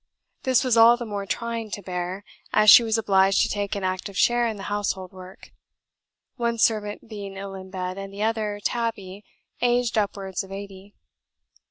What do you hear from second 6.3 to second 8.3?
one servant being ill in bed, and the